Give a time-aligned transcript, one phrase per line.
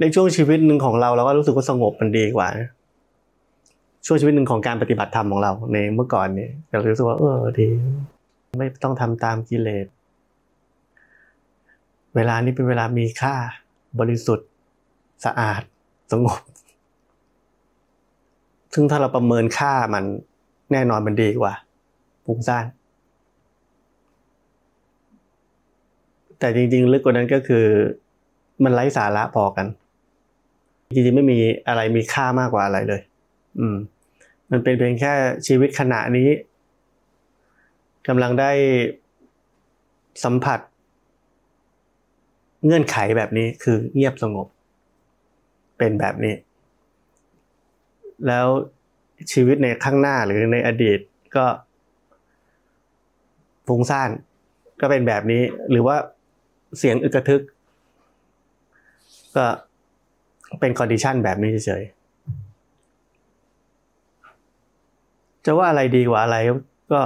[0.00, 2.48] ในช่วงชีวิตหนึ่งของเราเราก็รู้สึกว่าสงบมันดีกว่า
[4.06, 7.68] ช่วงชีวิตหนึ่งของการปฏิบัติธรรมของเรา ในเมื่อก่อนเนี่ยเรารู้สึกว่าเออดี
[8.58, 9.86] ไม่ต้องทำตามกิเลส
[12.14, 13.34] เวลานี้เป็นเวลามีค่า
[14.00, 14.48] บริสุทธิ์
[15.24, 15.62] สะอาด
[16.12, 16.38] สงบ
[18.74, 20.04] ซึ่งถ้าเราประเมินค่ามัน
[20.72, 21.54] แน่นอนมันดีกว่า
[22.24, 22.64] ฟุ้งซ่าน
[26.38, 27.64] แต่จริงๆ ลึกกว่านั้นก็คือ
[28.64, 29.66] มันไร้สาระพอกัน
[30.94, 33.00] จริงๆไม่มีอะไรมีค่ามากกว่าอะไรเลย
[33.58, 33.76] อืม
[34.50, 35.12] มันเป็นเพียงแค่
[35.46, 36.28] ชีวิตขณะนี้
[38.08, 38.50] กำลังได้
[40.24, 40.60] สัมผัส
[42.64, 44.46] เงื่อนไขแบบนี้คือเงียบสงบ
[45.78, 46.34] เป็นแบบนี้
[48.26, 48.46] แล้ว
[49.32, 50.98] ชีวิตในข้างหน้าหรือในอดีต
[51.36, 51.46] ก็
[53.66, 54.10] ฟุ้งซ่าน
[54.80, 55.96] ก็เป็นแบบนี้ หรือว่า
[56.78, 57.42] เสียงอึกระทึก
[59.36, 59.46] ก็
[60.60, 66.36] เป็น condition แบบนี้เฉยๆจะว่าอะไรดีกว่าอะไร
[66.92, 67.00] ก็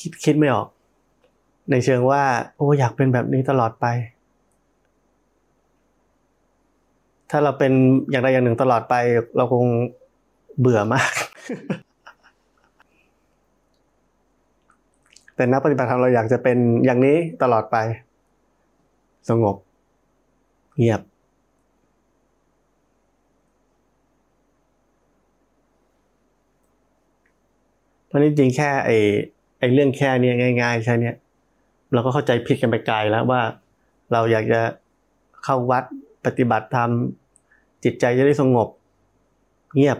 [0.00, 0.68] คิดคิดไม่ออก
[1.70, 2.22] ในเชิงว่า
[2.56, 3.86] โอ้อยากเป็นแบบนี้ตลอดไป
[7.30, 7.72] ถ้าเราเป็น
[8.10, 8.94] อย่างใดอย่างหนึ่งตลอดไป
[9.36, 9.64] เราคง
[10.60, 11.12] เบื่อมาก
[15.34, 17.76] แต่นักปฏิบัติธรรมเราอยากจะเป็นอย่างนี้ตลอดไป
[19.28, 19.56] สงบ
[20.78, 21.00] เงียบ
[28.16, 28.96] ราะนี้จริงแค่ไอ้
[29.58, 30.30] ไอ้เรื่องแค่นี้
[30.62, 31.12] ง่าย ๆ แค่นี้
[31.92, 33.40] เราก็เข้าใจผิดกันไปไกลแล้วว่า
[34.12, 34.60] เราอยากจะ
[35.44, 35.84] เข้าวัด
[36.26, 36.90] ปฏิบัติธรรม
[37.84, 38.68] จิตใจจะได้สงบ
[39.76, 39.98] เงียบ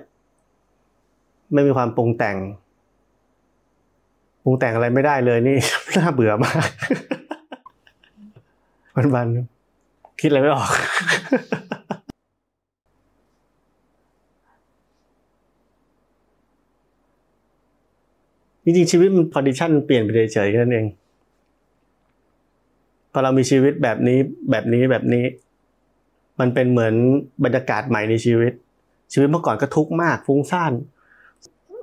[1.52, 2.36] ไม่มีความปรุงแต่ง
[4.44, 5.56] ปรุงแต่งอะไรไม่ได้เลยนี่
[5.96, 6.68] น่าเบื่อมาก
[9.14, 10.70] วันๆคิดอะไรไม่ออก
[18.66, 20.86] จริงๆชีวิตมัน condition เปลี่ยนไปเฉยๆแค่นั้นเอง
[23.12, 24.18] พอเรามีชีวิตแบบนี้
[24.50, 25.24] แบบนี้แบบนี้
[26.40, 26.94] มันเป็นเหมือน
[27.44, 28.52] บรรยากาศใหม่ในชีวิต
[29.12, 30.72] ชีวิตเมื่อก่อนก็ทุกข์มากฟุ้งซ่าน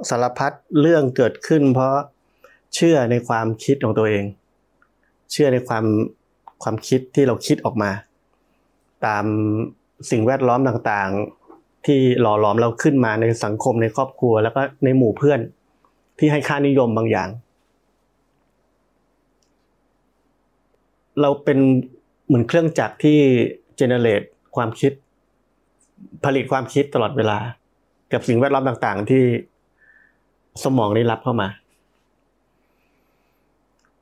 [0.09, 0.51] สารพัด
[0.81, 1.95] เรื่องเกิดขึ้น เพราะ
[2.75, 4.23] เชื่อในความคิดของตัวเอง
[5.31, 5.85] เชื่อในความ
[6.63, 7.91] ความคิดที่เราคิดออกมา
[9.05, 9.25] ตาม
[10.11, 15.39] สิ่งแวดล้อมต่างๆ ที่หล่อหลอมเราขึ้นมาในสังคมในครอบครัว แล้วก็ในหมู่เพื่อน
[16.19, 17.29] ที่ให้ค่านิยมบางอย่าง
[21.21, 21.59] เราเป็น
[22.27, 23.17] เหมือนเครื่องจักรที่
[23.75, 24.21] เจเนเรต
[24.55, 24.91] ความคิด
[26.25, 27.37] ผลิตความคิดตลอดเวลา
[28.13, 29.23] กับสิ่งแวดล้อมต่างๆ ที่
[30.63, 31.47] สมองได้รับเข้ามา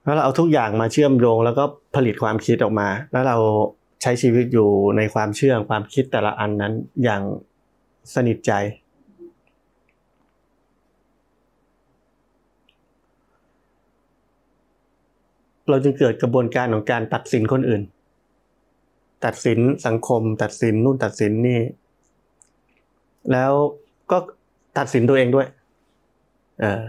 [0.04, 1.64] แล้วเราเอาทุกอย่างมาเชื่อมโยง แล้วก็
[1.96, 3.38] ผลิตความคิดออกมา แล้วเรา
[4.02, 6.74] ใช้ชีวิตอยู่ในความเชื่อความคิดแต่ละอันนั้น
[7.04, 7.22] อย่าง
[8.14, 8.52] สนิทใจ
[15.72, 17.82] เราจึงเกิดกระบวนการของการตัดสินคนอื่น
[19.26, 21.60] ตัดสินสังคม ตัดสินนู่นตัดสินนี่
[23.32, 23.52] แล้ว
[24.12, 24.18] ก็
[24.78, 25.48] ตัดสินตัวเองด้วย
[26.60, 26.84] เออ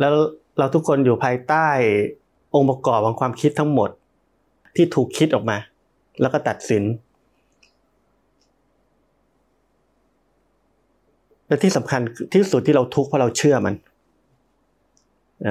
[0.00, 0.12] แล้ว
[0.58, 3.90] เราทุกคนอยู่ภายใต้องค์ประกอบของความคิดทั้งหมด
[4.76, 5.56] ที่ถูกคิดออกมา
[6.20, 6.84] แล้วก็ตัดสิน
[11.46, 12.00] และที่สำคัญ
[12.34, 13.74] ที่สุดที่เราทุกข์เพราะเราเชื่อมัน
[15.46, 15.48] อ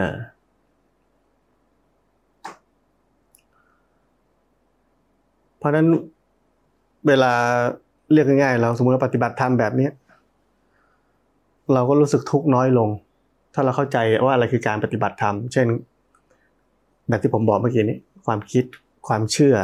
[5.58, 5.88] เพราะนั้น
[7.08, 7.34] เวลา
[8.14, 9.90] เรียกง่ายๆเราสมมติเราปฏิบัติธรรมแบบนี้
[11.74, 12.90] เราก็รู้สึกทุกข์น้อยลง
[13.54, 15.68] ถ้าเราเข้าใจว่าอะไรคือการปฏิบัติธรรม เช่น
[17.08, 18.64] แบบที่ผมบอกเมื่อกี้นี้ ความคิด
[19.08, 19.56] ความเชื่อ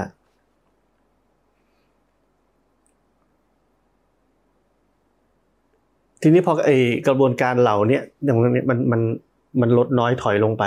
[6.22, 6.72] ทีนี้พอไอ
[7.08, 9.02] กระบวนการเหล่านี้อย่างนี้มันมัน
[9.62, 10.64] มันลดน้อยถอยลงไป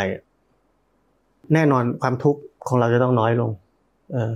[1.55, 3.51] แน่นอนความทุกข์ของเราจะต้องน้อยลง
[4.13, 4.33] เออ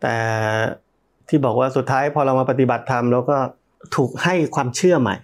[0.00, 0.16] แต่
[1.28, 3.36] ที่บอกว่าสุดท้ายพอเรามาปฏิบัติธรรมแล้วก็
[3.96, 5.16] ถูกให้ความเชื่อใหม่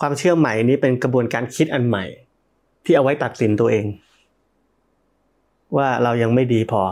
[0.00, 2.04] ความเชื่อใหม่นี้เป็นกระบวนการคิดอันใหม่
[2.84, 3.86] ที่เอาไว้ตัดสินตัวเอง
[5.76, 6.82] ว่าเรายังไม่ดีพอ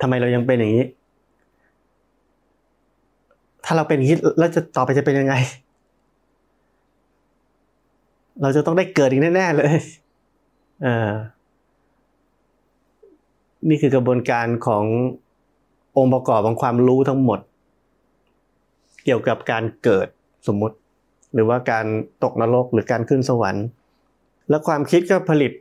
[0.00, 0.84] ทำไมเรายังเป็นอย่างนี้
[3.64, 5.34] ถ้าเราเป็นอย่างนี้แล้วจะต่อไปจะเป็นยังไง
[8.42, 9.72] เราจะต้องได้เกิดอีกแน่ๆเลย
[10.82, 11.08] เออ
[13.68, 14.84] นี่คือกระบวนการของ
[15.96, 17.40] องค์ประกอบของความรู้ทั้งหมด
[19.04, 20.06] เกี่ยวกับการเกิด
[20.46, 20.76] สมมุติ
[21.34, 21.86] หรือว่าการ
[22.24, 23.64] ตกนรกหรือการขึ้นสวรรค์
[24.50, 25.52] แล้วความคิดก็ผลิต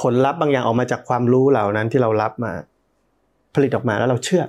[0.00, 2.52] ผลลัพธ์บางอย่างออกมาจากความรู้เหล่านั้นที่เรารับมา
[3.54, 4.42] ผลิตออกมาแล้วเราเชื่อ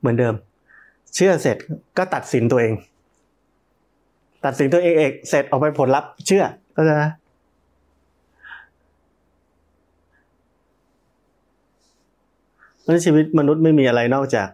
[0.00, 0.34] เหมือนเดิม
[1.14, 1.56] เชื่อเสร็จ
[1.98, 2.72] ก็ตัดสินตัวเอง
[4.44, 6.44] ตัดสินตัวเองเองเสร็จออกไปผลลัพธ์เชื่อ
[6.76, 6.94] ก็จะ
[12.90, 14.48] ราะชีวิตมนุษย์ไม่มีอะไรนอกจาก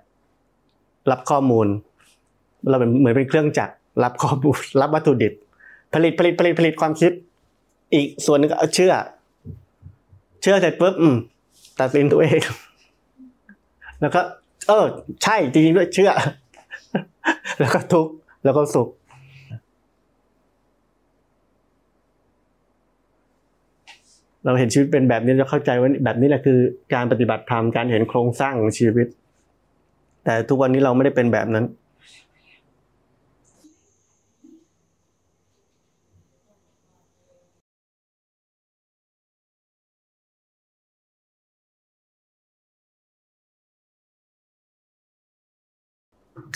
[1.10, 1.66] รับข้อมูล
[2.68, 3.72] เราเป็นเหมือนเป็นเครื่องจักร
[4.04, 5.32] รับข้อมูลรับวัตถุดิบ
[5.94, 7.12] ผลิตผลิตผลิตผลิตความคิด
[7.94, 8.92] อีกส่วนหนึ่งก็เชื่อ
[10.42, 11.16] เชื่อเสร็จปุ๊บอืม
[11.80, 12.40] ตัดสินตัวเอง
[14.00, 14.20] แล้วก็
[14.68, 14.84] เออ
[15.22, 16.10] ใช่จริงๆด้วยเชื่อ
[17.60, 18.12] แล้วก็ทุกข์
[18.44, 18.88] แล้วก็สุข
[24.46, 26.58] เราเห็นชีวิตเป็นแบบนี้เราเข้าใจว่าแบบนี้แหละคือ
[26.94, 29.06] การปฏิบัติธรรมการเห็นโครงสร้างของชีวิต
[30.24, 31.64] แต่ทุกวันนี้เราไม่ได้เป็นแบบนั้น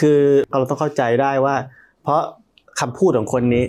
[0.00, 0.20] คือ
[0.50, 1.56] เราต้องเข้าใจได้ว่า
[2.02, 2.20] เพราะ
[2.80, 3.64] คำพูดของคนนี้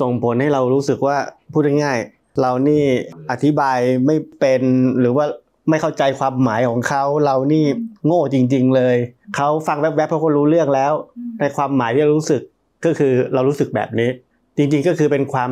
[0.00, 1.16] ส่งผลให้เรารู้สึกว่า
[1.52, 2.84] พูดง่ายๆ เรานี่
[3.30, 4.62] อธิบายไม่เป็น
[5.00, 5.26] หรือว่า
[5.68, 7.64] ไม่เข้าใจความหมายของเขาเรานี่
[8.06, 8.96] โง่จริง ๆ เลย
[9.36, 10.92] เขาฟังแวบๆเขาก็รู้เรื่องแล้ว
[11.40, 12.42] ในความหมายที่เรารู้สึก
[12.84, 14.10] ก็คือเรารู้สึกแบบนี้
[14.56, 15.50] จริง ๆ ก็คือเป็นความ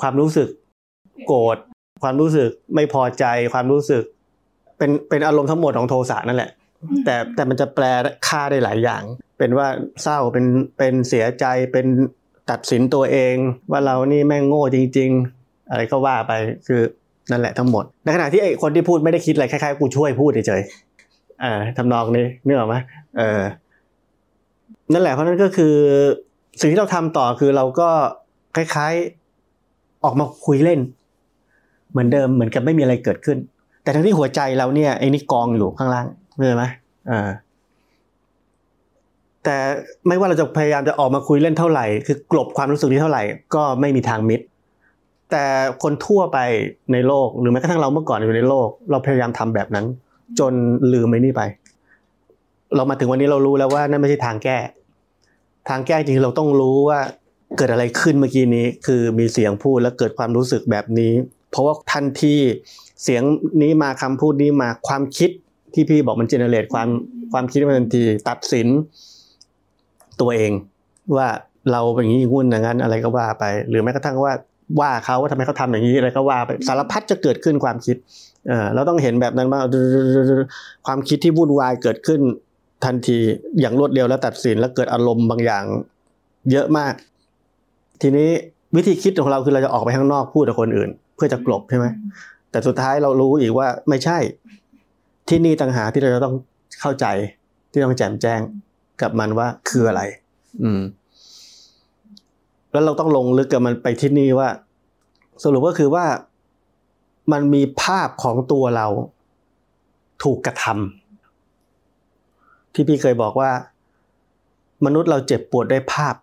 [0.00, 0.48] ความรู้สึก
[1.26, 1.56] โกรธ
[2.02, 4.02] ความรู้สึกไม่พอใจความรู้สึก
[4.78, 6.50] เป็นเป็นอารมณ์ทั้งหมดของโทสะนั่นแหละ
[7.04, 7.84] แต่แต่มันจะแปล
[8.28, 9.02] ค่าได้หลายอย่าง
[9.38, 9.68] เป็นว่า
[10.02, 10.46] เศร้าเป็น
[10.78, 11.86] เป็นเสียใจเป็น
[12.50, 13.34] ตัดสินตัวเอง
[13.70, 16.32] ว่าเรานี่แม่งโง่จริง ๆ อะไรก็ว่าไป
[16.66, 16.80] คือ
[17.30, 22.76] นั่นแหละทั้งหมด ในขณะที่ไอ้คนที่พูดไม่ได้คิดอะไรคล้ายๆกูช่วยพูดเฉยๆเออทำนองนี้นึกออกไหม
[23.18, 23.42] เออ
[24.92, 25.74] นั่นแหละเพราะนั้นก็คือ
[26.60, 27.88] สิ่งที่เราทำต่อคือเราก็
[28.56, 30.80] คล้ายๆออกมาคุยเล่น
[31.90, 33.38] เหมือนเดิมเหมือนกับไม่มีอะไรเกิดขึ้น
[33.82, 36.64] แต่ทั้งที่หัวใจเราเนี่ยไอ้นี่กองอยู่ข้างล่างเข้าใจไหม
[37.08, 37.28] เอ่า
[39.44, 39.56] แต่
[40.06, 43.22] ไม่ว่าเราจะพยายามจะออกมาคุยเล่นเท่าไหร่ คือกลบความรู้สึกนี้เท่าไหร่
[43.54, 44.40] ก็ไม่มีทางมิด
[45.32, 45.44] แต่
[45.82, 46.38] คนทั่วไป
[46.92, 49.86] ในโลกหรือแม้กระทั่งเราเมื่อก่อนอยู่ในโลก เราพยายามทำแบบนั้น
[50.38, 50.52] จน
[50.92, 51.42] ลืมไอ้นี่ไป
[52.76, 54.58] เรามาถึงวันนี้เรารู้แล้วว่านั่นไม่ใช่ทางแก้
[55.68, 57.00] ทางแก้จริงๆเราต้องรู้ว่า
[57.56, 61.12] เกิดอะไรขึ้นเมื่อกี้นี้ คือมีเสียงพูดแล้วเกิดความรู้สึกแบบนี้
[61.50, 62.36] เพราะว่าทันที
[63.02, 63.22] เสียง
[63.62, 65.30] นี้มาคำพูดนี้มาความคิด
[65.74, 66.88] ที่พี่บอกมันเจเนเรตความ
[67.32, 68.68] ความคิดมันทันทีตัดสิน
[70.20, 70.52] ตัวเอง
[71.16, 71.28] ว่า
[71.72, 74.32] เราเป็นอย่างนี้อย่างงู้นอย่างนั้นอะไรก็ว่าไป หรือแม้กระทั่งว่า
[74.80, 77.96] ว่าเขาว่าทำไมเขาทำอย่างนี้อะไรก็ว่าไปสารพัดจะเกิดขึ้นความคิด
[78.48, 79.60] เออเราต้องเห็นแบบนั้นว่า
[80.86, 82.20] ความคิดที่วุ่นวายเกิดขึ้น
[82.84, 83.18] ทันที
[83.60, 85.64] อย่างรวดเร็วแล้วตัดสินแล้วเกิดอารมณ์บางอย่าง
[86.50, 86.94] เยอะมาก
[88.02, 88.28] ทีนี้
[88.76, 91.86] วิธีคิดของเราคือเราจะออกไปข้างนอกพูดกับคนอื่น เพื่อจะกลบใช่ไหม
[92.50, 94.18] แต่สุดท้ายเรารู้อีกว่าไม่ใช่
[95.28, 96.34] ที่นี่ต่างหากที่เราจะต้อง
[96.80, 97.06] เข้าใจ
[97.70, 98.40] ที่ต้องแจมแจ้ง
[99.00, 100.02] กับมันว่าคืออะไร
[100.62, 100.80] อืม
[102.72, 104.48] แล้วเราต้องลงลึกกับมันไปที่นี่ว่า
[105.42, 106.06] สรุปก็คือว่า
[107.32, 108.86] มันมีภาพของตัวเรา
[110.22, 113.50] ถูกกระทำที่พี่เคยบอกว่า
[114.84, 116.14] มนุษย์เราเจ็บปวดด้วยภาพ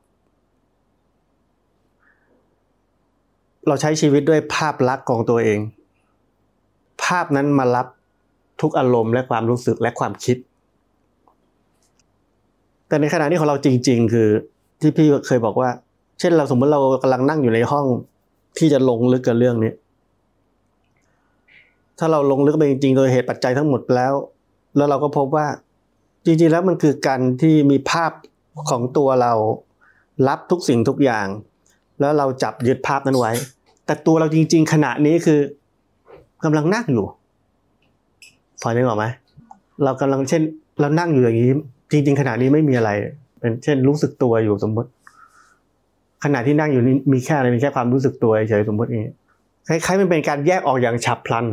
[3.67, 5.59] เราใช้ชีวิตด้วยภาพลักษณ์ของตัวเอง
[7.03, 7.87] ภาพนั้นมารับ
[8.61, 10.37] ทุกอารมณ์และความรู้สึกและความคิด
[12.87, 14.29] แต่ในขณะนี้ของเราจริง ๆ คือ
[14.81, 15.69] ที่พี่เคยบอกว่า
[16.19, 17.85] เช่นเราสมมติเรากำลังนั่งอยู่ในห้อง
[18.57, 19.71] ที่จะลงลึกกับเรื่องนี้
[21.99, 24.13] ถ้าเราลงลึกไปจริงๆ โดยเหตุปัจจัยทั้งหมดแล้ว
[24.75, 25.47] แล้วเราก็พบว่า
[26.25, 28.11] จริงๆแล้วมันคือการที่มีภาพ
[28.69, 29.33] ของตัวเรา
[30.27, 31.27] รับทุกสิ่งทุกอย่าง
[31.99, 33.31] แล้วเราจับยึดภาพนั้นไว้
[33.85, 35.39] แต่ตัวเราจริง ๆ ขณะนี้คือ
[36.43, 37.05] กำลังนั่งอยู่
[38.61, 39.05] พอจะบอกไหม
[39.83, 40.41] เรากำลังเช่น
[40.79, 41.51] เรานั่งอยู่อย่างนี้
[41.91, 42.89] จริง ๆ ขณะนี้ไม่มีอะไร
[43.39, 44.89] เป็นเช่นรู้สึกตัวอยู่สมมติ
[46.23, 49.13] ขณะที่นั่งอยู่นี้มีแค่อะไรมีแค่ความรู้สึกตัวเฉยๆสมมติอย่างนี้
[49.67, 51.45] คล้ายๆมันเป็นการแยกออกอย่างฉับพลัน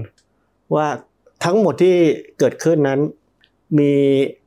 [0.75, 0.87] ว่า
[1.45, 1.95] ทั้งหมดที่
[2.39, 3.01] เกิดขึ้นนั้น
[3.79, 3.93] มี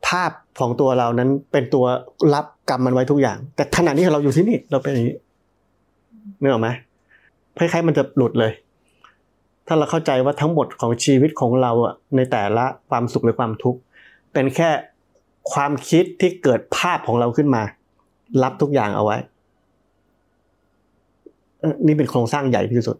[0.08, 1.86] ภาพของตัวเรานั้นเป็นตัว
[2.34, 5.16] รับกรรมมันไว้ทุกอย่าง แต่ขณะนี้เราอยู่ที่นี่เราเป็นอย่างนี้
[6.42, 6.70] นึกออกไหม
[7.58, 8.52] คล้ายๆมันจะหลุดเลย
[9.68, 13.80] ถ้าเราเข้าใจว่าทั้งหมดของชีวิตของเราอะในแต่ละความสุขหรือความทุกข์
[14.34, 14.70] เป็นแค่
[15.54, 17.64] ความคิดที่เกิดภาพของเราขึ้นมา
[18.44, 19.18] รับทุกอย่างเอาไว้
[21.88, 22.98] นี่เป็นโครงสร้างใหญ่ที่สุด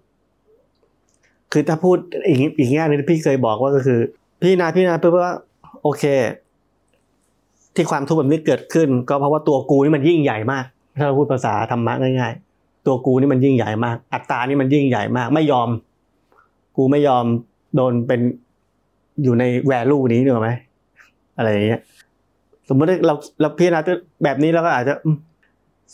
[1.52, 1.98] คือถ้าพูด
[2.28, 4.00] อีกอีกแง่นึงพี่เคยบอกว่าก็คือ
[4.42, 5.34] พี่นาพี่นาเพื่อว่า
[5.84, 6.04] โอเค
[7.76, 10.66] ที่ความทุกข์แบบนี้เกิดขึ้น ก็เพราะว่าตัวกูนี่มันยิ่งใหญ่มาก
[10.98, 15.70] ถ้าเราพูดภาษาธรรมะง่าย ๆ ตัวกูนี่มันยิ่งใหญ่มาก อัตตานี่มันยิ่งใหญ่มาก ไม่ยอม
[16.78, 17.26] กูไม่ยอม
[17.76, 18.22] โดนเป็น
[19.24, 20.52] อยู่ในแวลูนี้หรือไหม
[21.38, 21.82] อะไรอย่างเงี้ย
[22.68, 23.82] สมมติเราเราพิจารณา
[24.24, 24.94] แบบนี้แล้วก็อาจจะ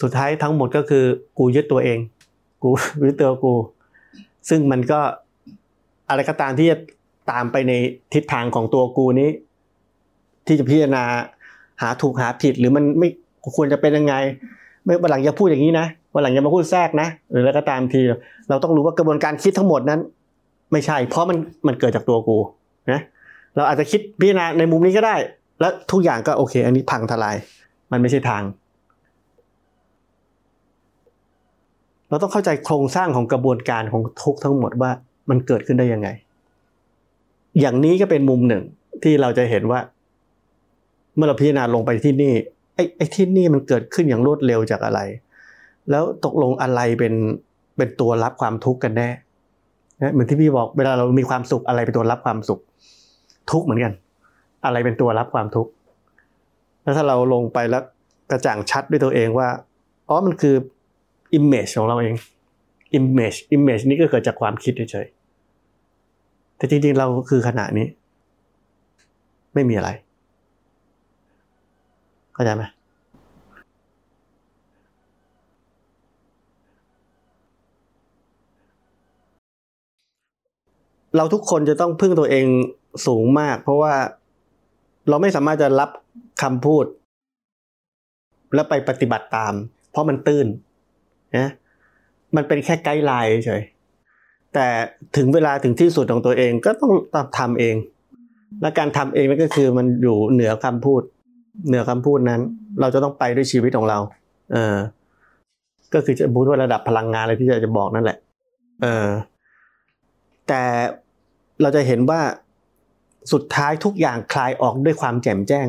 [0.01, 1.03] สุดท้ายทั้งหมดก็คือ
[1.37, 1.97] กูยึดตัวเอง
[2.63, 2.69] กู
[3.03, 3.53] ยึดตัวกู
[4.49, 4.99] ซึ่งมันก็
[6.09, 6.77] อะไรก็ตามที่จะ
[7.31, 7.73] ตามไปใน
[8.13, 9.29] ทิศทางของตัวกูนี้
[10.47, 11.03] ที่จะพิจารณา
[11.81, 13.09] หาถูกหาผิดหรือมันไม่
[13.55, 14.15] ควรจะเป็นยังไง
[14.85, 18.01] ไม่วันหลังอย่าพูดอย่างนี้นะวันหลังอย่ามาพูดแทรกนะ หรืออะไรก็ตามที
[18.49, 19.99] เราต้องรู้ว่ากระบวนการคิดทั้งหมดนั้น
[20.71, 22.37] ไม่ใช่ เพราะมันมันเกิดจากตัวกู
[22.91, 23.01] นะ
[23.55, 25.15] เราอาจจะคิดพิจารณาในมุมนี้ก็ได้
[25.59, 27.35] แล้วทุกอย่างก็โอเค อันนี้พังทลาย
[27.91, 28.41] มันไม่ใช่ทาง
[32.09, 34.91] เราต้องเข้าใจโครงสร้างของกระบวนการของทุกทั้งหมดว่า
[35.29, 36.09] มันเกิดขึ้นได้ยังไง
[37.59, 38.63] อย่างนี้ก็เป็นมุมหนึ่ง
[39.03, 39.79] ที่เราจะเห็นว่า
[41.15, 42.33] เมื่อเราพิจารณาลงไปที่นี่
[42.75, 44.99] ไอ้ไอ้ที่นี่มันเกิดขึ้นอย่างรวดเร็วจากอะไร
[45.89, 47.13] แล้วตกลงอะไรเป็น
[47.77, 49.09] เป็นตัวรับความทุกข์กันแน่
[50.01, 52.59] นะเหมือนที่พี่บอกเวลาเรามีความสุขอะไรเป็นตัวรับความสุข
[53.51, 53.93] ทุกเหมือนกัน
[54.65, 55.71] อะไรเป็นตัวรับความทุกข์
[56.83, 57.83] แล้วถ้าเราลงไปแล้ว
[58.31, 59.47] กระจ่างชัดด้วยตัวเองว่า
[60.09, 60.55] อ๋อมันคือ
[61.37, 62.15] image ของเราเอง
[62.97, 67.87] image image นี้ก็เกิดจากความคิดเฉยๆแต่จริงๆเราคือขณะนี้
[69.53, 69.89] ไม่มีอะไร
[72.33, 72.63] เข้าใจไหม
[81.17, 82.45] เราทุกคนจะต้องพึ่งตัวเอง
[83.07, 83.93] สูงมาก เพราะว่า
[85.09, 85.89] เราไม่สามารถจะรับ
[86.41, 86.85] คำพูด
[88.53, 89.53] แล้วไปปฏิบัติตาม
[89.91, 90.47] เพราะมันตื้น
[91.37, 91.47] นะ
[92.35, 93.63] มันเป็นแค่ไกด์ไลน์เฉย
[94.53, 94.67] แต่
[95.17, 96.91] ถึงเวลาถึงที่สุดของตัวเองก็ต้อง
[97.39, 97.75] ทำเอง
[98.61, 101.01] และการทำเองนั่นก็คือมันอยู่เหนือคำพูด
[101.67, 102.41] เหนือคำพูดนั้น
[102.81, 103.99] เราจะต้องไปด้วยชีวิตของเรา
[104.53, 104.75] เออ
[105.93, 108.17] ก็คือจะพูดว่าระดับพลังงานอะไรที่จะจะบอกนั่นแหละ
[108.81, 109.07] เออ
[110.47, 110.63] แต่
[111.61, 112.21] เราจะเห็นว่า
[113.33, 115.67] สุดท้ายทุกอย่างคลายออกด้วยความแจ่มแจ้ง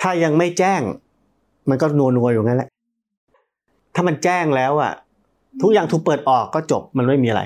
[0.00, 0.80] ถ้ายังไม่แจ้ง
[1.68, 2.68] มันก็นัวนัวอยู่งั้นแหละ
[3.94, 4.92] ถ้ามันแจ้งแล้วอะ
[5.62, 7.42] ทุกอย่างถูกเปิดออกก็จบมันไม่มีอะไร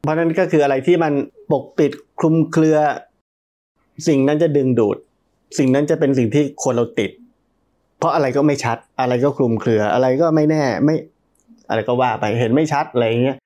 [0.00, 1.12] เพราะนั้นก็คืออะไรที่มัน
[1.52, 2.78] ปกปิดคลุมเครือ
[4.08, 4.96] สิ่งนั้นจะดึงดูด
[5.58, 7.10] สิ่งนั้นจะเป็นสิ่งที่คนเราติด
[7.98, 10.94] เพราะอะไรก็ไม่ชัด อะไรก็คลุมเครือ อะไรก็ไม่แน่ไม่
[11.68, 13.36] อะไรก็ว่าไปเห็นไม่ชัดอะไรอย่างเงี้ย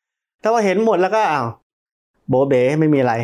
[0.42, 1.48] ถ้าว่าเห็นหมดแล้วก็อ้าว
[2.28, 3.14] โบเบไม่มีอะไร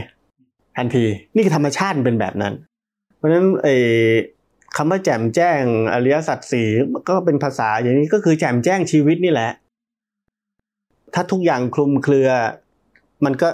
[0.76, 2.52] ทันที นี่คือธรรมชาติเป็นแบบนั้น
[3.16, 3.68] เพราะฉะนั้นไอ
[4.76, 5.62] คำว่าแจ่มแจ้ง
[5.92, 6.68] อริยสัจสี่
[7.08, 9.50] ก็เป็นภาษาอย่างนี้ก็คือแจ่มแจ้งชีวิตนี่แหละ
[11.14, 12.28] ถ้าทุกอย่างคลุมเครือ
[13.24, 13.48] มันก็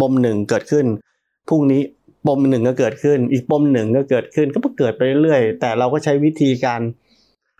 [0.00, 0.86] ปมหนึ่งเกิดขึ้น
[1.48, 1.82] พรุ่งนี้
[2.26, 6.80] ปมหนึ่งก็เกิดขึ้น อีกปมหนึ่งก็เกิดขึ้น ก็เกิดไปเรื่อยแต่เราก็ใช้วิธีการ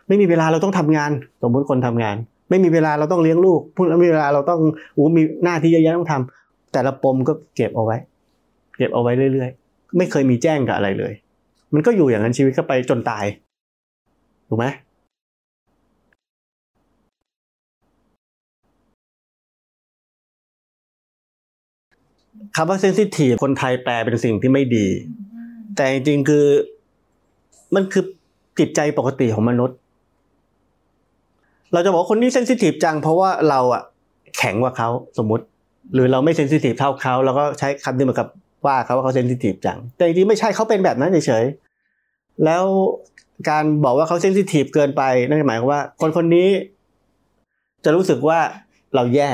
[0.07, 2.15] ไม่มีเวลาเราต้องทำงาน สมมติคนทำงาน
[2.49, 4.61] ไม่มีเวลาเราต้องเลี้ยงลูกพูดแล้วมีเวลาเราต้อง
[4.97, 7.97] อู้มีหน้าที่เยอะแยะต้องทำแต่ละปมก็เก็บเอาไว้
[8.77, 11.13] เก็บเอาไว้เรื่อยๆ ไม่เคยมีแจ้งกับอะไรเลย
[11.73, 13.25] มันก็อยู่อย่างนั้นชีวิตก็ไปจนตาย
[14.47, 14.65] ถูกไหม
[22.55, 24.87] คำว่า sensitive คนไทยแปลเป็นสิ่งที่ไม่ดี
[25.75, 26.45] แต่จริงๆคือ
[27.75, 28.03] มันคือ
[28.59, 29.77] จิตใจปกติของมนุษย์
[31.73, 33.83] เราจะบอกคนนี้ sensitive จังเพราะว่าเราอะ
[34.37, 35.43] แข็งกว่าเขาสมมติ
[35.93, 38.27] หรือเราไม่ sensitive เท่าเขาเราก็ใช้คำนี้เหมือนกับ
[38.65, 41.62] ว่าเขาว่าเขา sensitive จัง แต่จริงๆไม่ใช่เขาเป็นแบบนั้นเฉยๆ
[42.45, 42.63] แล้ว
[43.49, 46.47] การบอกว่าเขา sensitive เกินไปนั่นหมายความว่า คนคนนี้
[47.85, 48.39] จะรู้สึกว่า
[48.95, 49.29] เราแย่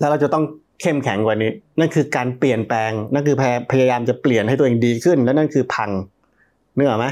[0.00, 0.44] แล้วเราจะต้อง
[0.80, 3.36] เข้มแข็งกว่านี้ นั่นคือการเปลี่ยนแปลง นั่นคือ
[3.72, 5.90] พยายามจะเปลี่ยนให้ตัวเองดีขึ้น แล้วนั่นคือพัง
[6.76, 7.06] นึกออกไหม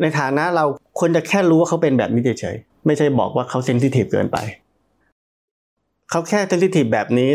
[0.00, 0.64] ในฐานะเรา
[0.98, 4.38] ควรจะแค่รู้ว่าเขาเป็นแบบนี้เฉยๆไม่ใช่บอกว่าเขา sensitive เกินไป
[6.10, 7.30] เขาแค่ sensitive แบบนี้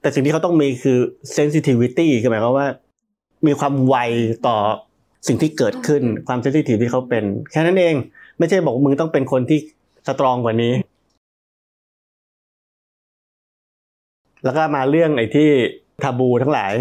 [0.00, 0.98] แต่สิ่งที่เขาต้องมีคือ
[1.34, 2.66] sensitivity คือหมายความว่า
[3.46, 3.96] มีความไว
[4.46, 4.56] ต่อ
[5.26, 7.94] สิ่งที่เกิดขึ้นความ sensitive ที่เขาเป็น แค่นั้นเอง
[8.38, 9.58] ไม่ใช่บอกมึงต้องเป็นคนที่
[10.06, 10.72] สตรองกว่านี้
[14.44, 15.48] แล้วก็มาเรื่องไอ้ที่
[16.02, 16.72] ทาบูทั้งหลาย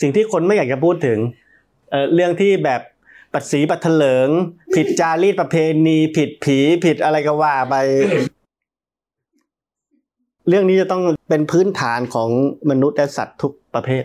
[0.00, 1.18] สิ่งที่คนไม่อยากจะพูดถึง
[1.90, 2.80] เอ่อเรื่องที่แบบ
[3.32, 4.28] ปัดสีปัดเถลิง
[4.74, 5.56] ผิดจารีตประเพ
[5.86, 7.74] ณี ผิดผีผิดอะไรก็ว่าไป
[10.48, 12.28] เรื่องนี้จะต้องเป็นพื้นฐานของ
[12.70, 14.04] มนุษย์และสัตว์ทุกประเภท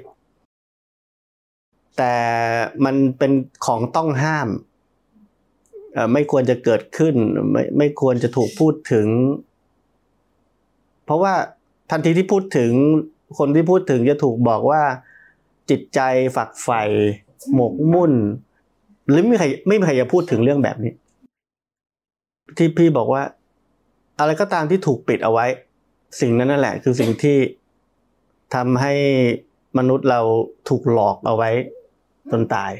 [1.98, 2.14] แต่
[2.86, 3.32] มันเป็น
[3.66, 4.50] ของต้องห้าม
[6.14, 7.16] ไม่ควรจะเกิดขึ้น
[7.52, 9.08] ไม่ไม่ควรจะถูกพูดถึง
[11.06, 11.34] เพราะว่า
[11.92, 12.72] ทันทีที่พูดถึง
[13.38, 14.82] คนที่พูดถึงจะถูกบอกว่า
[15.70, 16.00] จิตใจ
[16.36, 16.84] ฝักใฝ่
[17.54, 18.14] หมกมุ่น
[19.10, 20.94] หรือไม่มีใครไม่มีใครจะพูดถึงเรื่องแบบนี้
[22.58, 23.24] ที่พี่บอกว่า
[24.20, 25.46] อะไรก็ตามที่ถูกปิดเอาไว้
[26.20, 27.38] สิ่งนั้นนั่นแหละ คือสิ่งที่
[28.56, 28.94] ทำให้
[29.78, 30.22] มนุษย์เรา
[30.70, 31.50] ถูกหลอกเอาไว้
[32.32, 32.72] จนตาย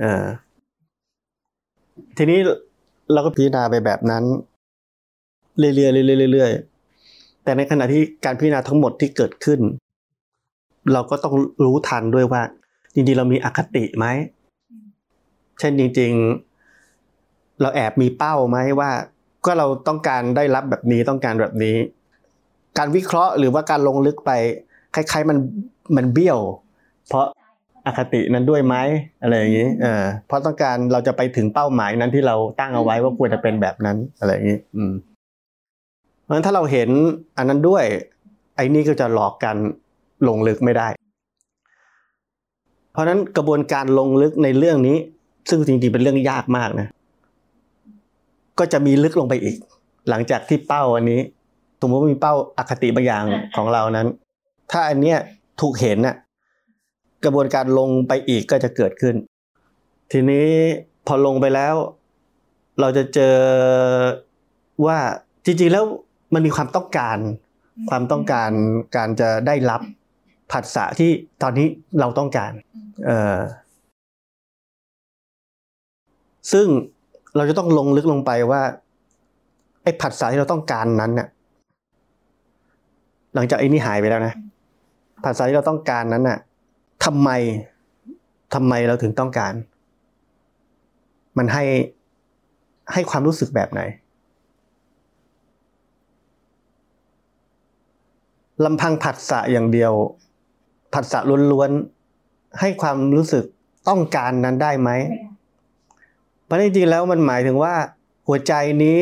[0.00, 0.24] เออ
[2.16, 2.38] ทีนี้
[3.12, 4.24] เราก็พิจารณาไปแบบนั้น
[5.58, 9.60] เรื่อยๆเรื่อยๆเรื่อยๆแต่ในขณะที่การพิจารณาทั้งหมดที่เกิดขึ้น
[10.92, 12.42] เราก็ต้องรู้ทันด้วยว่า
[12.94, 14.06] จริงๆเรามีอคติไหม
[15.58, 16.12] เช่นจริง
[16.86, 18.90] ๆ เราแอบมีเป้าไหมว่า
[19.44, 21.76] ก็เราต้องการได้รับแบบนี้ต้องการแบบนี้
[22.78, 24.30] การวิเคราะห์หรือว่าการลงลึกไป
[24.94, 25.38] คล้ายๆมัน
[25.96, 26.38] มันเบี้ยว
[27.08, 27.26] เพราะ
[27.86, 28.76] อคตินั้นด้วยไหม
[29.22, 34.92] อะไรอย่างนี้เออเพราะต้องการเราจะไปถึงเป้าหมายนั้นที่เราตั้งเอาไว้ว่าควรจะเป็นแบบนั้นอะไรอย่างนี้อืม
[36.22, 36.88] เพราะฉะนั้นถ้าเราเห็น
[37.38, 37.84] อันนั้นด้วย
[38.56, 39.56] ไอ้นี่ก็จะหลอกกัน
[40.28, 40.88] ลงลึกไม่ได้
[42.92, 44.96] เพราะฉะนั้นกระบวนการลงลึกในเรื่องนี้
[45.48, 46.88] ซึ่งจริงๆเป็นเรื่องยากมากนะ
[48.58, 49.56] ก็จะมีลึกลงไปอีก
[50.08, 51.20] หลังจากที่เป้าอันนี้
[51.80, 53.24] สมมติว่ามีเป้าอคติบางอย่าง
[53.56, 54.06] ของเรานั้น
[54.72, 55.18] ถ้าอันเนี้ย
[55.60, 56.16] ถูกเห็นน่ะ
[57.24, 59.14] กระบวนการลงไปอีกก็จะเกิดขึ้น
[60.12, 60.48] ทีนี้
[61.06, 61.74] พอลงไปแล้ว
[62.80, 63.36] เราจะเจอ
[64.86, 64.98] ว่า
[65.44, 65.84] จริงๆแล้ว
[66.34, 67.18] มันมีความต้องการ
[67.90, 68.50] ความต้องการ
[68.96, 69.80] การจะได้รับ
[70.52, 71.10] ผัสสะที่
[71.42, 71.66] ตอนนี้
[72.00, 72.52] เราต้องการ
[73.06, 73.38] เออ
[76.52, 76.66] ซึ่ง
[77.36, 78.62] เราจะต้องลงลึกลงไปว่า
[79.82, 81.28] ไอ้ผัสสะที่เราต้องการนั้นเนี่ย
[83.34, 84.34] หลังจากไอ้นี่หายไปแล้วนะ
[85.24, 86.38] ผัสสะที่เราต้องการนั้นน่ะ
[87.04, 87.30] ทำไม
[88.54, 89.54] ทำไมเราถึงต้องการ
[91.38, 91.64] มันให้
[92.92, 93.80] ให้ความรู้สึกแบบไหน
[98.64, 99.92] ลำพังผัสสะอย่างเดียว
[100.94, 101.18] ผัสสะ
[101.52, 103.44] ล้วนๆให้ความรู้สึก
[103.88, 104.90] ต้องการนั้นได้ไหม
[106.44, 107.74] เพราะจริงๆแล้วมันหมายถึงว่า
[108.28, 108.52] หัวใจ
[108.84, 108.98] นี้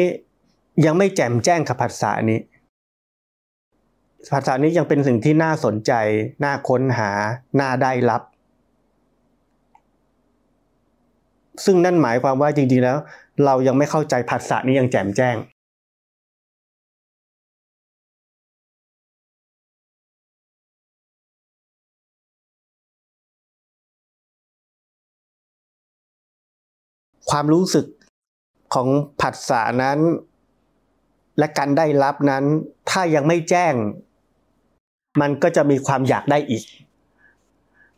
[0.85, 2.39] ยังไม่แจ่มแจ้งกับผัสสะนี้
[4.33, 5.93] ผัสสะนี้ยังเป็นสิ่งที่น่าสนใจ
[6.45, 7.11] น่าค้นหา
[7.61, 8.23] น่าได้รับ
[11.65, 12.97] ซึ่งนั่นหมายความว่าจริงๆแล้ว
[13.45, 15.37] เรายังไม่เข้าใจผัสสะนี้ยังแจ่มแจ้ง
[27.31, 27.87] ความรู้สึก
[28.75, 28.89] ของ
[29.21, 29.99] ผัสสะนั้น
[31.39, 32.45] และการได้รับนั้น
[32.91, 33.75] ถ้ายังไม่แจ้ง
[35.21, 36.65] มันก็จะมีความอยากได้อีก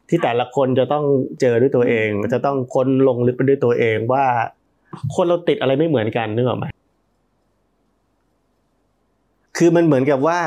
[0.08, 1.04] ที่แต่ละคนจะต้อง
[1.40, 4.24] เจอด้วยตัวเอง จะต้องค้นลงลึกไปด้วยตัวเองว่า
[5.14, 6.66] คนเราติดอะไรไม่เหมือนกันนึกออกไหม
[9.56, 10.40] คือมันเหมือนกับว่า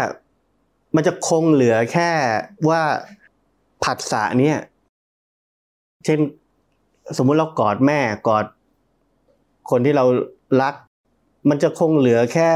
[0.95, 2.09] มันจะคงเหลือแค่
[2.69, 2.81] ว่า
[3.83, 4.57] ผัสสะเนี่ย
[6.05, 6.19] เช่น
[7.17, 8.45] สมมุติเรากอดแม่กอด
[9.69, 10.05] คนที่เรา
[10.61, 10.75] รัก
[11.49, 12.51] มันจะคงเหลือแค่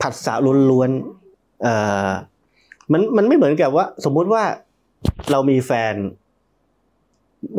[0.00, 0.34] ผัสสะ
[0.70, 1.74] ล้วนๆเอ่
[2.06, 2.08] อ
[2.92, 4.42] มันมันไม่เหมือนกับว่า สมมุติว่า
[5.30, 5.94] เรามีแฟน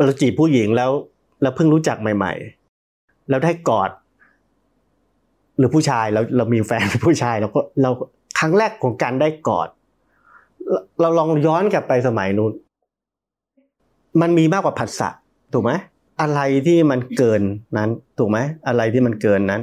[0.04, 0.90] เราจีบผู้หญิงแล้ว
[1.42, 2.32] เราเพิ่งรู้จักใหม่
[2.80, 3.90] ๆ แล้วได้กอด
[5.58, 7.90] หรือผู้ชายเราเรามีแฟนผู้ชายเราก็เรา
[8.38, 9.68] ครั้งแรกของการได้กอด
[11.00, 12.52] เราลองย้อนกลับไปสมัยนู้น
[14.20, 15.08] มันมีมากกว่าผัสสะ
[15.52, 15.72] ถูกไหม
[16.20, 17.42] อะไรที่มันเกิน
[17.76, 19.62] นั้น ถูกไหมอะไรที่มันเกินนั้น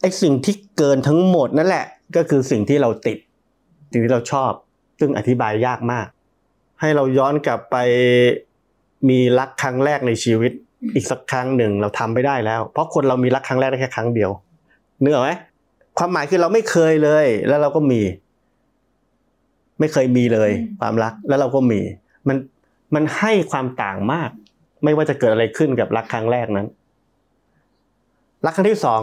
[0.00, 3.18] ไอสิ่งที่เกินทั้งหมดนั่นแหละ ก็คือสิ่งที่เราติด
[3.90, 4.52] สิ่งที่เราชอบ
[5.00, 6.06] ซึ่งอธิบายยากมาก
[6.80, 7.76] ให้เราย้อนกลับไป
[9.08, 10.52] มีรักครั้งแรกในชีวิต
[10.94, 14.30] อีกสักครั้งหนึ่งเราทำไม่ได้แล้ว เพราะคนเรามีรักครั้งแรกได้แค่ครั้งเดียว
[15.00, 15.30] เนื้อไหม
[15.98, 18.00] ความหมายคือเราไม่เคยเลย แล้วเราก็มี
[19.80, 21.80] ไม่เคยมีเลย ความรักแล้วเราก็มี
[22.28, 22.36] มัน
[22.94, 24.30] มันให้ความต่างมาก
[24.84, 26.66] ไม่ว่าจะเกิดอะไรขึ้นกับรักครั้งแรกนั้น
[28.46, 29.02] รักครั้งที่สอง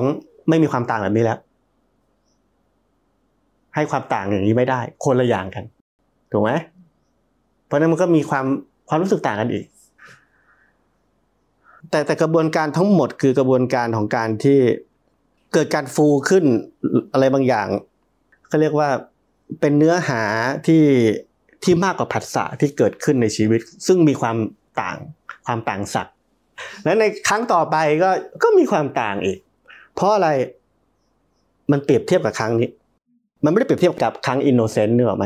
[0.50, 1.39] ไม่มีความต่างแบบนี้แล้ว
[3.76, 5.64] ให้ความต่างอย่างนี้ไม่ได้ คนละอย่างกัน
[6.32, 6.52] ถูกไหม
[7.66, 8.46] เพราะนั้นมันก็มีความ
[8.90, 9.66] ความรู้สึกต่างกันอีก
[11.90, 14.60] แต่แต่กระบวนการทั้งหมดคือกระบวนการของการที่
[15.54, 16.46] เกิดการฟูขึ้น
[17.14, 17.68] อะไรบางอย่าง
[18.48, 18.90] เขาเรียกว่า
[19.60, 20.22] เป็นเนื้อหา
[20.68, 20.84] ที่
[21.64, 24.38] ที่มากกว่าผัสสะที่เกิดขึ้นในชีวิต ซึ่งมีความ
[24.82, 24.98] ต่าง
[25.46, 26.08] ความต่างสัก
[26.84, 28.10] และในครั้งต่อไปก็
[28.44, 29.38] ก็มีความต่างอีก
[29.96, 30.30] เพราะอะไร
[31.72, 32.70] มันเปรียบเทียบกับครั้งนี้
[33.45, 35.25] มันไม่ได้เปรียบเทียบกับครั้งอินโนเซนต์เนอะไหม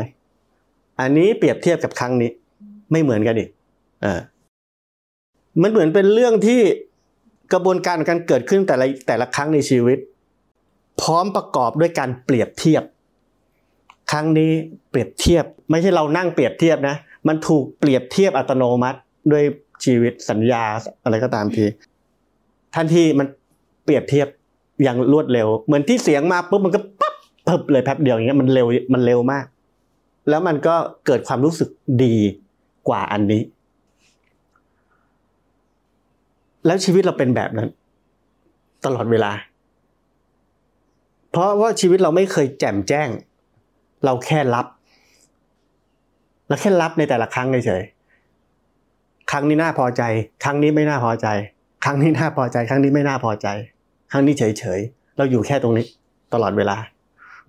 [0.99, 2.29] อันนี้เปรียบเทียบกับครั้งนี้
[2.91, 3.49] ไม่เหมือนกันอีก
[4.05, 4.19] อ่า
[5.61, 6.61] มันเหมือนเป็นเรื่องที่
[7.53, 9.97] กระบวนการการเกิดขึ้นแต่ละแต่ละครั้งในชีวิต
[11.01, 12.83] พร้อมประกอบด้วยการเปรียบเทียบ
[14.11, 14.51] ครั้งนี้
[14.89, 16.95] เปรียบเทียบ ไม่ใช่เรานั่งเปรียบเทียบนะ
[17.27, 18.99] มันถูกเปรียบเทียบอัตโนมัติ
[19.31, 19.43] ด้วย
[19.85, 20.63] ชีวิตสัญญา
[21.03, 21.65] อะไรก็ตามที
[22.75, 23.27] ทันทีมัน
[23.83, 24.27] เปรียบเทียบ
[24.83, 26.79] อย่างรวดเร็ว เหมือนที่เสียงมาปุ๊บมันก็
[27.49, 29.45] ปั๊บปึ๊บเลยแป๊บเดียวอย่างเงี้ยมันเร็วมันเร็วมาก
[30.29, 31.69] แล้วมันก็เกิดความรู้สึก
[32.03, 32.15] ดี
[32.87, 33.41] กว่าอันนี้
[36.65, 37.69] แล้วชีวิตเราเป็นแบบนั้น
[38.85, 39.31] ตลอดเวลา
[41.31, 43.09] เพราะว่าชีวิตเราไม่เคยแจ่มแจ้ง
[44.05, 44.65] เราแค่รับ
[46.47, 50.03] เราแค่รับในแต่ละครั้งเฉยๆครั้งนี้น่าพอใจ
[50.43, 51.27] ครั้งนี้ไม่น่าพอใจ
[51.85, 53.47] ครั้งนี้น่าพอใจ ครั้งนี้ไม่น่าพอใจ
[54.11, 55.85] ครั้งนี้เฉยๆ เราอยู่แค่ตรงนี้
[56.33, 56.77] ตลอดเวลา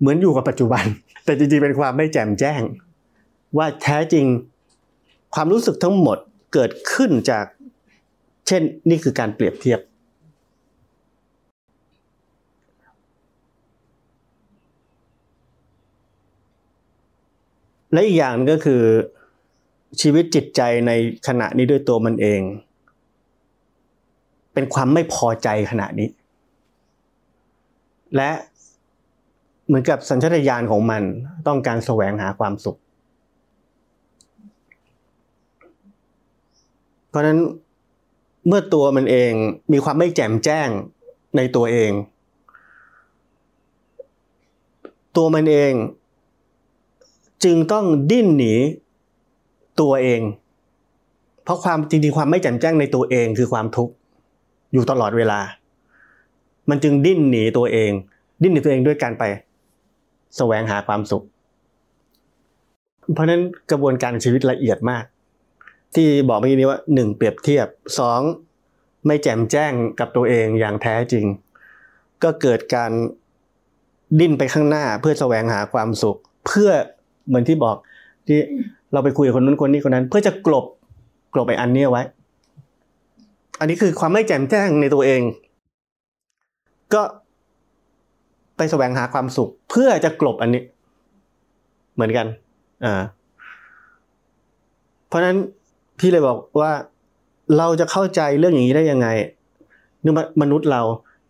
[0.01, 0.83] เหมือนอยู่กับปัจจุบัน
[1.25, 2.61] แต่จริงๆเป็นความไม่แจ่มแจ้ง
[3.57, 4.25] ว่าแท้จริง
[5.33, 6.17] ความรู้สึกทั้งหมด
[6.53, 7.45] เกิดขึ้นจาก
[8.47, 9.79] เช่นนี่คือการเปรียบเทียบ
[17.93, 18.81] และอีกอย่างก็คือ
[20.01, 20.91] ชีวิตจิตใจใน
[21.27, 22.41] ขณะนี้ด้วยตัวมันเอง
[24.53, 26.09] เป็นความไม่พอใจขณะนี้
[28.15, 28.31] และ
[29.71, 31.03] เหมือนกับสัญชาตญาณของมัน
[31.47, 32.77] ต้องการแสวงหาความสุข
[37.09, 37.39] เพราะฉะนั้น
[38.47, 39.31] เมื่อตัวมันเอง
[39.71, 40.69] มีความไม่แจ่มแจ้ง
[41.37, 41.91] ในตัวเอง
[45.17, 45.73] ตัวมันเอง
[47.43, 48.53] จึงต้องดิ้นหนี
[49.81, 50.21] ตัวเอง
[51.43, 53.93] เพราะความจริงๆความไม่แจ่มแจ้งในตัวเองคือความทุกข์
[54.73, 55.39] อยู่ตลอดเวลา
[56.69, 57.91] มันจึงดิ้นหนีตัวเอง
[58.41, 59.23] ดิ้นหนีตัวเองด้วยการไป
[60.37, 61.25] แสวงหาความสุข
[63.13, 63.41] เพราะนั้น
[63.71, 65.03] กระบวนการชีวิตละเอียดมาก
[65.95, 67.67] ที่บอกเมื่อกี้นี้ว่าหนึ่งเปรียบเทียบ
[67.99, 68.21] สอง
[69.07, 71.25] ไม่แจ่มแจ้งกับตัวเองอย่างแท้จริง
[72.23, 72.91] ก็เกิดการ
[74.19, 76.17] ดิ้นไปข้างหน้าเพื่อแสวงหาความสุข
[76.47, 76.71] เพื่อ
[77.27, 77.75] เหมือนที่บอก
[78.27, 78.39] ที่
[78.93, 80.65] เราไปคุยกับคนนู้นคนนี้คนนั้น เพื่อจะกลบ
[81.33, 82.03] กลบไปอันนี้ไว้
[83.59, 85.21] อันนี้คือความไม่แจ่มแจ้งในตัวเอง
[86.93, 87.01] ก็
[88.61, 90.63] ไปแสวงหาความสุข เพื่อจะกลบอันนี้
[91.95, 92.27] เหมือนกัน
[92.85, 93.01] อ่า
[95.07, 95.37] เพราะฉะนั้น
[95.99, 96.71] พี่เลยบอกว่า
[97.57, 99.07] เราจะเข้าใจเรื่องอย่างนี้ได้ยังไง
[100.03, 100.81] นึกมนุษย์เรา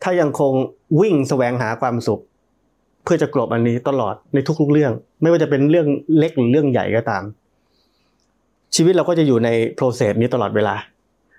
[0.04, 0.54] ถ้ายังคง
[1.02, 2.22] วิ่งแสวงหาความสุข
[3.04, 4.92] เพื่อจะกลบอันนี้ตลอดในทุกๆเรื่อง
[5.22, 7.24] ไม่ว่าจะเป็นเรื่องเล็กหรือเรื่องใหญ่ก็ตาม
[8.76, 10.76] ชีวิตเราก็จะอยู่ในโปรเซสนี้ตลอดเวลา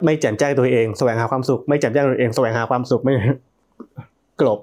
[0.05, 3.13] ไม่แจ่มแจ้งตัวเองแสวงหาความสุข ไม่แจ่มแจ้งตัวเองแสวงหาความสุขไม่
[4.41, 4.59] กลบ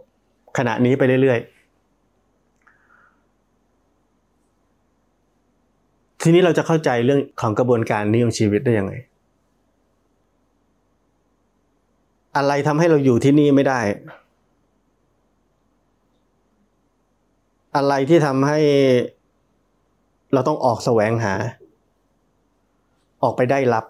[0.58, 1.60] ขณะนี้ไปเรื่อยๆ
[6.22, 8.94] ทีนี้เราจะเข้าใจเรื่องของกระบวนการนี้ของชีวิตได้ยังไง
[12.38, 13.80] อะไรทำให้เราอยู่ที่นี่ไม่ได้
[17.76, 18.60] อะไรที่ทำให้
[20.34, 21.34] เราต้องออกแสวงหา
[23.24, 23.86] ออกไปได้รับ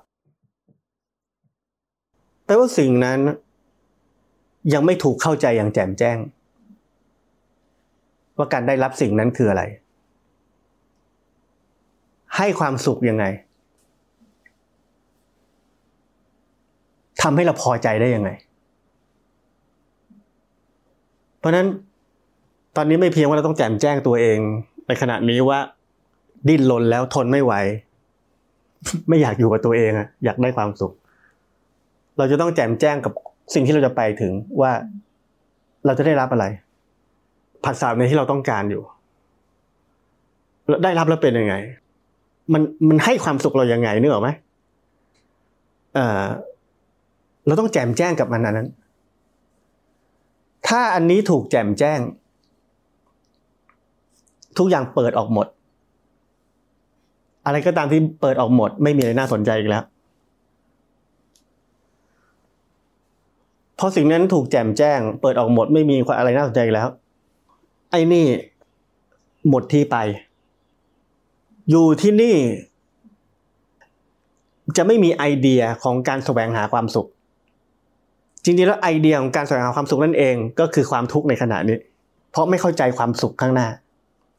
[2.45, 3.19] แปลว่าสิ่งนั้น
[4.73, 6.17] ยังไม่ถูกเข้าใจอย่างแจ่มแจ้ง
[8.39, 9.63] ว่าการได้รับสิ่งนั้นคืออะไร
[12.37, 13.25] ให้ความสุขยังไง
[17.21, 18.29] ทำให้เราพอใจได้ยังไง
[21.39, 21.67] เพราะนั้น
[22.75, 24.37] ตอนนี้ไม่เพียงว่าเราต้องแจมแจ้งตัวเอง
[24.87, 25.59] ในขณะนี้ว่า
[26.47, 27.53] ดิ้นรนแล้วทนไม่ไหว
[29.09, 30.93] ไม่อยากอยู่กับตัวเองอะอยากได้ความสุข
[32.17, 33.13] เราจะต้องแจมแจ้งกับ
[33.53, 34.71] สิ่งที่เราจะไปถึงว่า
[35.85, 36.45] เราจะได้รับอะไร
[37.63, 38.83] ผัสสะในที่เราต้องการอยู่
[40.83, 41.55] ได้รับแล้วเป็นยังไง
[42.53, 44.29] มันมันให้ความสุขเรายังไงนึกอไหม
[45.95, 46.23] เออ
[47.45, 48.69] เราต้องแจมแจ้งกับมันอันนั้น
[50.67, 51.99] ถ้าอันนี้ถูกแจมแจ้ง
[54.57, 55.47] ทุกอย่างเปิดออกหมด
[57.45, 59.83] อะไรก็ตามที่เปิดออกหมด ไม่มีอะไรน่าสนใจอีกแล้ว
[63.79, 66.89] พอสิ่งนั้นถูกแจมแจ้ง เปิดออกหมดไม่มีอะไรน่าสนใจอีกแล้ว
[67.91, 68.27] ไอ้นี่
[69.49, 69.97] หมดที่ไป
[71.69, 72.35] อยู่ที่นี่
[74.77, 77.07] จะไม่มีไอเดียของการแสวงหาความสุข
[78.43, 81.77] จริงๆแล้วไอเดียของการแสวงหาความสุขนั่นเอง ก็คือความทุกข์ในขณะนี้
[82.31, 83.67] เพราะไม่เข้าใจความสุขข้างหน้า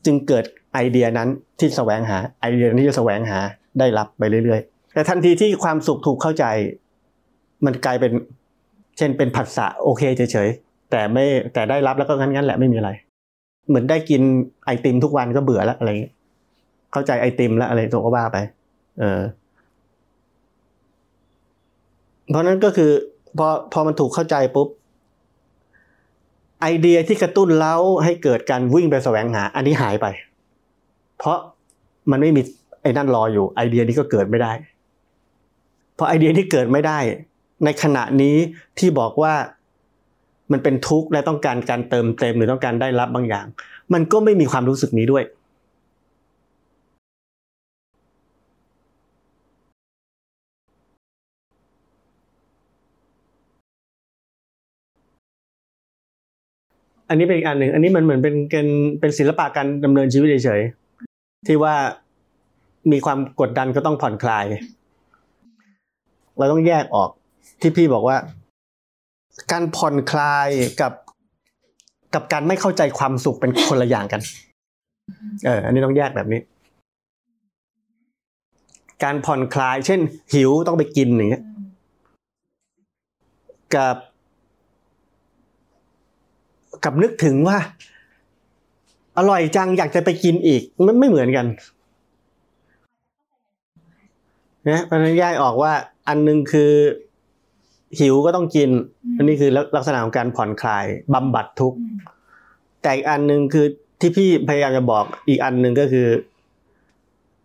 [0.05, 3.39] จึงเกิดไอเดียนั้นที่แสวงหาไอเดียนี้จะแสวงหา
[3.79, 6.45] ได้รับไปเรื่อยๆ แต่ทันทีที่ความสุขถูกเข้าใจ
[7.65, 8.13] มันกลายเป็น
[8.97, 12.91] เช่นเป็นผัสสะโอเคเฉยๆแต่ไม่แต่ได้รับแล้วก็งั้นๆแหละไม่มีอะไร
[13.71, 14.23] เหมือนได้กิน
[14.65, 16.11] ไอติมทุกวันก็เบื่อแล้วอะไรอย่างนี้
[16.93, 18.39] เข้าใจไอติมแล้วอะไรตัวก็ว่าไป
[19.01, 19.21] เออ
[22.31, 22.91] เพราะนั้นก็คือ
[23.39, 24.69] พอพอมันถูกเข้าใจปุ๊บ
[26.63, 30.07] ไอเดียที่กระตุ้นเล้าให้เกิดการวิ่งไปแสวงหา อันนี้หายไป
[31.19, 31.39] เพราะ
[32.11, 32.43] มันไม่มี
[32.83, 34.53] ไอ้นั่นรออยู่ ไอเดียนี้ก็เกิดไม่ได้
[35.95, 36.99] เพราะไอเดียที่เกิดไม่ได้
[37.65, 38.37] ในขณะนี้
[38.79, 39.35] ที่บอกว่า
[40.53, 43.47] มันเป็นทุกข์และต้องการการเติมเต็มหรือต้องการได้รับบางอย่าง
[43.93, 45.25] มันก็ไม่มีความรู้สึกนี้ด้วย
[57.11, 58.67] อันนี้เป็นอีกอันหนึ่งอันนี้มันเหมือนเป็นเป็น
[59.01, 61.75] เป็นศิลปะการดำเนินชีวิตเฉยๆที่ว่า
[62.93, 64.45] มีความกดดันก็ต้องผ่อนคลาย
[66.39, 67.11] เราต้องแยกออก
[67.61, 68.17] ที่พี่บอกว่า
[69.53, 70.49] การผ่อนคลาย
[70.81, 70.93] กับ
[72.15, 74.21] กับการไม่เข้าใจความสุขเป็นคนละอย่างกัน
[75.45, 76.41] เออ อันนี้ต้องแยกแบบนี้
[79.03, 80.01] การผ่อนคลาย เช่น
[80.35, 81.45] หิวต้องไปกินอย่างเงี้ย
[83.75, 83.97] กับ
[86.85, 87.59] กับนึกถึงว่า
[89.19, 91.47] อร่อยจังอยากจะไปกินอีก มันไม่เหมือนกัน
[94.69, 95.73] นะเพราะฉะนั้นแยกออกว่า
[96.09, 96.73] อันหนึงคือ
[97.99, 98.69] หิวก็ต้องกิน
[99.17, 101.79] อันนี้คือลักษณะของการผ่อนคลายบำบัดทุกข์
[102.83, 103.67] แต่อีกอันหนึ่งคือ
[104.01, 106.07] ที่พี่พยายามจะบอกอีกอันหนึ่งก็คือ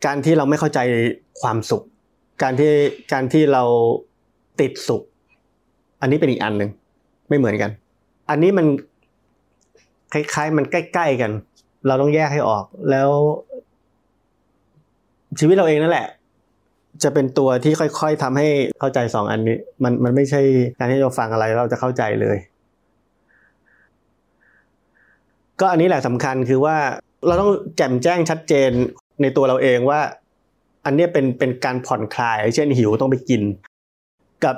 [0.06, 0.80] การที่เราไม่เข้าใจ
[1.42, 1.84] ความสุข
[2.42, 2.72] การที่
[3.14, 3.64] การที่เรา
[4.60, 5.02] ติดสุข
[6.02, 6.70] อันนี้เป็นอีกอันหนึ่ง
[7.30, 7.72] ไม่เหมือนกัน
[8.30, 8.66] อันนี้มัน
[10.14, 11.32] คล้ายๆ มันใกล้ๆกัน
[11.88, 13.10] เราต้องแยกให้ออกแล้ว
[15.40, 16.08] ชีวิตเราเองนั่นแหละ
[17.04, 18.48] จะเป็นตัวที่ค่อยๆทำให้
[18.80, 20.42] เข้าใจสองอันนี้ มันมันไม่ใช่
[20.80, 22.38] การที่เราฟังอะไรเราจะเข้าใจเลย
[25.60, 26.78] ก็อันนี้แหละสำคัญคือว่า
[27.28, 28.72] เราต้องแจ่มแจ้งชัดเจน
[29.22, 30.02] ในตัวเราเองว่า
[30.86, 33.42] อันเนี้ยเป็นเป็นการผ่อนคลาย เช่นหิวต้องไปกิน
[34.46, 34.56] กับ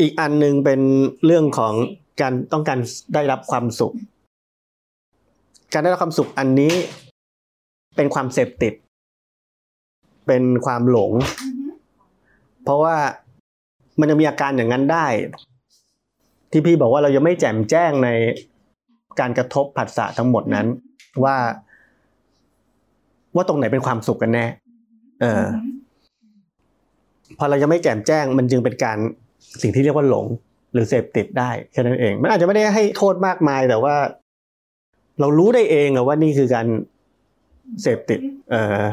[0.00, 0.80] อีกอันหนึงเป็น
[1.26, 1.74] เรื่องของ
[2.20, 2.78] การต้องการ
[3.14, 3.94] ได้รับความสุข
[5.72, 6.72] การได้รับความสุขอันนี้
[7.96, 8.74] เป็นความเสพติด
[10.26, 11.12] เป็นความหลง
[12.68, 12.96] เพราะว่า
[14.00, 15.06] มันจะมีอาการอย่างนั้นได้
[16.50, 18.08] ที่พี่บอกว่าเรายังไม่แจ่มแจ้งใน
[19.20, 20.66] การกระทบผัสสะทั้งหมดนั้น
[21.24, 21.36] ว่า
[23.34, 24.46] ว่าตรงไหนเป็นความสุขกันแน่
[25.20, 25.44] เออ
[27.38, 28.98] พอเรายังไม่แจ่มแจ้ง มันจึงเป็นการ
[29.62, 30.26] สิ่งที่เรียกว่าหลง
[30.72, 33.94] หรือเสพติดได้แค่นั้นเอง มันอาจจะไม่ได้ให้โทษมากมายแต่ว่า
[35.20, 36.66] เรารู้ได้เองอะว่านี่คือการ
[37.82, 38.84] เสพติด เออ